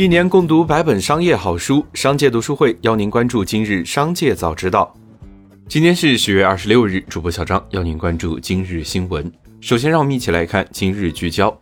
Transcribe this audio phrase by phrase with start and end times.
[0.00, 4.90] 一年共读百本商业好书，商界读书会邀您关注今日商界早知道。
[5.68, 9.30] 今天是十月二十六日，主播小张邀您关注今日新闻。
[9.60, 11.54] 首先，让我们一起来看今日聚焦。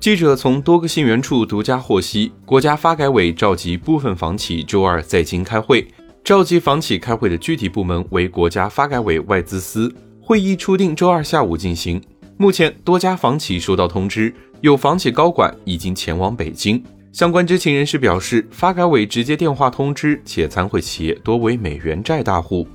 [0.00, 5.86] 记者从多个信源处独家获悉，国家发改委召集部分房企周二在京开会，
[6.24, 9.94] 召集房企开会的具体部门为国家发改委外资司。
[10.22, 12.02] 会议初定周二下午进行。
[12.38, 16.82] 目前，多家房企收到通知，有房企高管已经前往北京。
[17.14, 22.66] 相关知情人士表示，发改委直接电话通知，且参会企业多为美元债大户。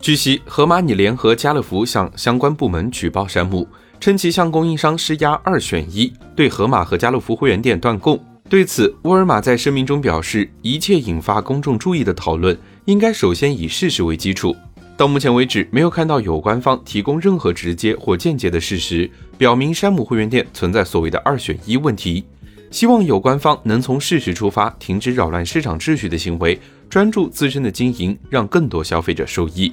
[0.00, 3.68] 据悉，盒马拟联合家乐福向相关部门举报山姆，
[4.00, 8.18] 称其向供应商施压二选一，对盒马和家乐福会员店断供。
[8.48, 14.56] 对此，沃尔玛在声明中表示，一切引发公众注意的讨论，应该首先以事实为基础。
[14.96, 22.24] 到目前为止，没有看到有关方提供任何直接或间接的事实，表明山姆会员店存在所谓的二选一问题。
[22.70, 26.58] 希望有关方能从事实出发，停止扰乱市场秩序的行为，
[26.90, 29.72] 专注自身的经营，让更多消费者受益。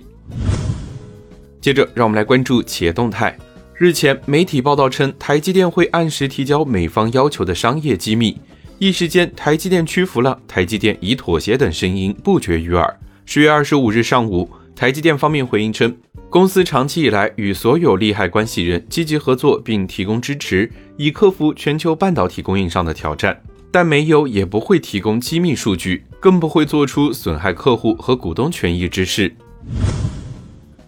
[1.59, 3.37] 接着，让我们来关注企业动态。
[3.77, 8.39] 日前，媒体报道称，台积电会按时提交美方要求的商业机密，
[8.79, 12.97] 一时间台积电屈服了，台积电已妥协等声音不绝于耳。
[13.25, 15.93] 十月二十五日上午，台积电方面回应称。
[16.35, 29.33] 公司长期以来与所有利害关系人积极合作，并提供支持，以克服全球半导体供应商的挑战，但没有也不会提供机密数据，更不会做出损害客户和股东权益之事。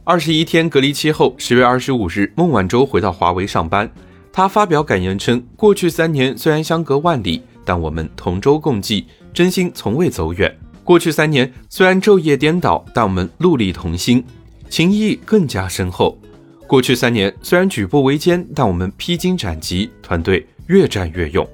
[0.03, 3.89] 二十一天隔离期后，十月二十五日，孟晚舟回到华为上班。
[4.33, 10.53] 他发表感言称：“过去三年虽然相隔万里，但我们同舟共济，真心从未走远。
[10.83, 14.21] 过去三年虽然昼夜颠倒，但我们戮力同心。”
[14.69, 16.17] 情谊更加深厚。
[16.67, 21.47] 过去三年虽然举步维艰，但我们披荆斩棘，团队越战越勇。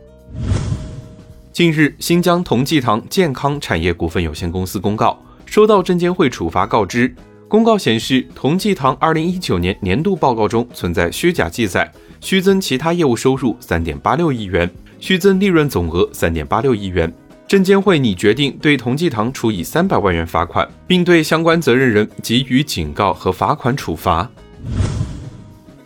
[1.51, 7.13] 近日，新疆同济堂健康产业股份有限公司公告，收到证监会处罚告知。
[7.47, 14.67] 公告显示，同济堂2019年年度报告中存在虚假记载，虚增其他业务收入3.86亿元，
[14.99, 17.13] 虚增利润总额3.86亿元。
[17.53, 24.27] 证监会拟决定对同济堂处以三百万元罚款，并对相关责任人给予警告和罚款处罚。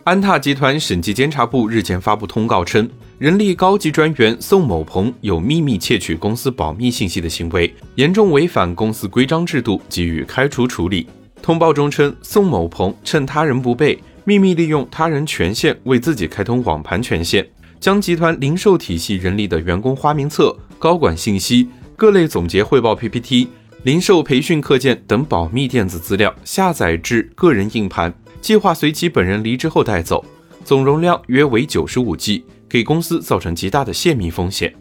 [0.02, 11.06] 安踏集团审计监察部日前发布通告称，人力高级专员宋某鹏有秘密窃取公司保密信息的行为，严重违反公司规章制度，给予开除处理。
[11.42, 17.46] 通报中称，宋某鹏趁他人不备，秘密利用他人权限为自己开通网盘权限，
[17.78, 20.56] 将集团零售体系人力的员工花名册。
[20.78, 23.48] 高管信息、各类总结汇报 PPT、
[23.82, 30.24] 零售培训课件等保密电子资料下载至个人硬盘，计划随其本人离职后带走，
[30.64, 34.72] 总容量约为九十五 G，给公司造成极大的泄密风险。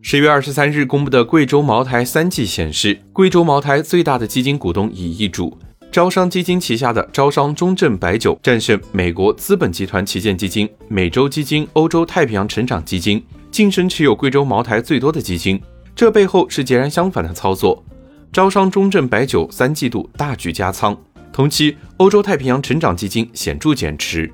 [0.00, 5.58] 十月二十三日公布的贵州茅台三季显示，贵州茅台最大的基金股东已易主，
[5.92, 13.22] 招商基金旗下的招商中证白酒战胜美国资本集团旗舰基金、美洲基金、欧洲太平洋成长基金。
[13.50, 15.60] 晋升持有贵州茅台最多的基金，
[15.94, 17.84] 这背后是截然相反的操作。
[18.32, 20.96] 招商中证白酒三季度大举加仓，
[21.32, 24.32] 同期欧洲太平洋成长基金显著减持。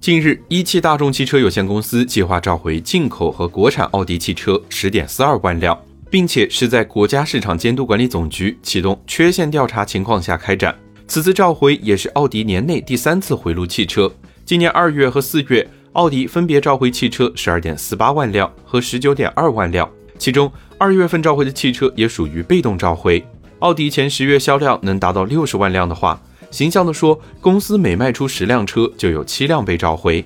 [0.00, 5.76] 近日，一汽大众汽车有限公司计划召回进口和国产奥迪汽车十点四二万辆，
[6.08, 10.72] 并且是在国家市场监督管理总局启动缺陷调查情况下开展。
[11.08, 14.12] 此次召回也是奥迪年内第三次回炉汽车。
[14.44, 15.68] 今年二月和四月。
[15.96, 23.26] 奥迪分别召回汽车十二点四八万辆和十九点二万辆，其中二月份召回的汽车也属于被动召回。
[23.60, 26.20] 奥迪前十月销量能达到六十万辆的话，
[26.50, 30.22] 形象地说，公司每卖出十辆车就有七辆被召回。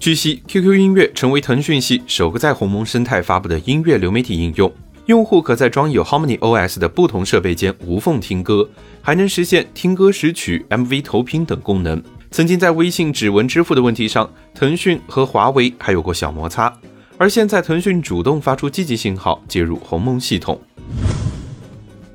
[0.00, 4.72] 据悉，QQ 音乐成为腾讯系首个在鸿蒙生态发布的音乐流媒体应用，
[5.06, 8.68] 用户可在装有 Harmony OS 的不同设备间无缝听歌，
[9.00, 12.02] 还能实现听歌识曲、MV 投屏等功能。
[12.30, 16.72] 曾经在微信指纹支付的问题上，腾讯和华为还有过小摩擦，
[17.18, 20.60] 而现在腾讯主动发出积极信号，介入鸿蒙系统。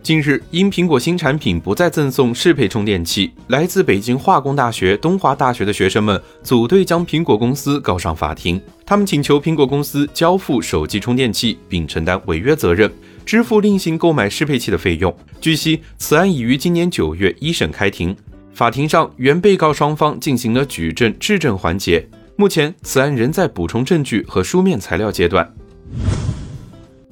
[0.02, 8.62] 近日，因苹果新产品不再赠送适配充电器，来自北京化工大学、东华大学的学生们组队将苹果公司告上法庭。
[8.86, 12.90] 他们请求苹果公司交付手机充电器，并承担违约责任，
[13.26, 15.14] 支付另行购买适配器的费用。
[15.42, 18.16] 据悉，此案已于今年九月一审开庭。
[18.56, 22.08] 法庭上，原被告双方进行了举证质证环节。
[22.38, 25.54] 目前，此案仍在补充证据和书面材料阶段。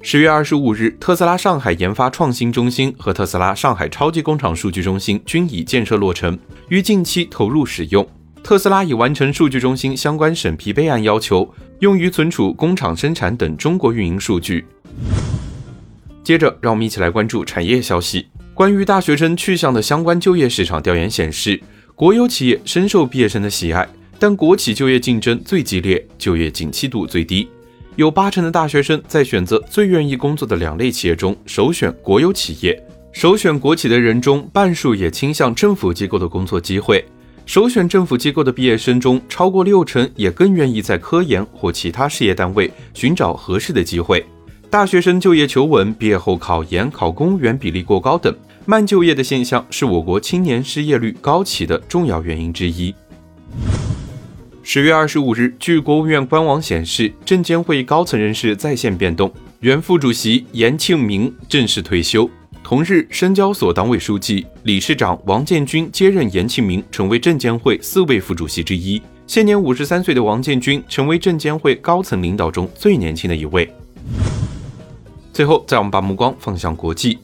[0.01, 8.07] 十月二十五日，特斯拉上海研发创新中心和特斯拉上海超级工厂数据中心均已建设落成，于近期投入使用。
[8.41, 14.65] 特斯拉已完成数据中心相关审批备案要求，用于存储工厂生产等中国运营数据。
[16.23, 18.29] 接着，让我们一起来关注产业消息。
[18.53, 21.59] 关于大学生去向的相关就业市场调研显示，
[21.95, 23.87] 国有企业深受毕业生的喜爱，
[24.19, 27.49] 但国企就业竞争最激烈，就业景气度最低。
[27.95, 32.79] 有八成的大学生在选择最愿意工作的两类企业中，首选国有企业。
[33.11, 37.03] 首选国企的人中，半数也倾向政府机构的工作机会。
[37.47, 44.23] 首选政府机构的毕业生中，超过六成也更愿意在科研或其他事业单位寻找合适的机会。
[44.73, 48.35] 大学生就业求稳，毕业后考研考公务员比例过高等，
[48.65, 52.91] 慢就业的现象是我国青年失业率高企的重要原因之一。
[54.63, 62.27] 十月二十五日，据国务院官网显示，证监会高层人士在线变动，原副主席严庆明正式退休。
[62.63, 68.99] 同日，深交所党委书记、理事长王建军接任严庆明成为证监会四位副主席之一。
[69.27, 73.71] 现年五十三岁的王建军成为证监会高层领导中最年轻的一位。
[75.33, 77.17] 最后，再我们把目光放向国际，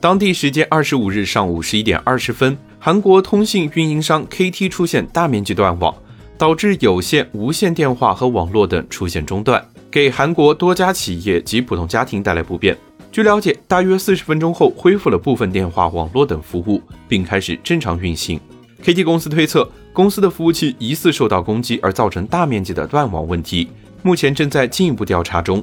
[0.00, 5.94] 当地时间二十五日上午十一点二十分，韩国通信运营商 KT 出现大面积断网。
[6.38, 12.74] 导致有线、无线电话和网络等出现中断，给韩国多家企业及普通家庭带来不便。
[13.12, 18.40] 据了解，大约四十分钟后恢复了部分电话、网络等服务，并开始正常运行。
[18.82, 23.68] KT 公司推测，公司的服务器疑似受到攻击而造成大面积的断网问题，
[24.02, 25.62] 目前正在进一步调查中。